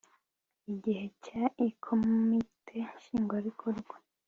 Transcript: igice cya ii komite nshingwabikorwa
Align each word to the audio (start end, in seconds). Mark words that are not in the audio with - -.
igice 0.71 1.05
cya 1.23 1.43
ii 1.65 1.73
komite 1.83 2.77
nshingwabikorwa 2.97 3.95